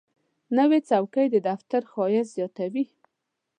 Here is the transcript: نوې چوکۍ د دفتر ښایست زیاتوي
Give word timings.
نوې 0.57 0.79
چوکۍ 0.89 1.25
د 1.31 1.35
دفتر 1.49 1.81
ښایست 1.91 2.31
زیاتوي 2.37 2.85